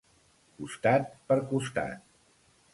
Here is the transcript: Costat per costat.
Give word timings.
Costat 0.61 1.13
per 1.29 1.39
costat. 1.53 2.05